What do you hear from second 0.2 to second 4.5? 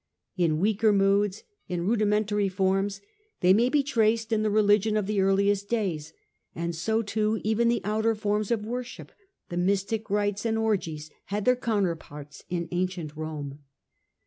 In weaker moods, in rudimentary forms, they may be traced in the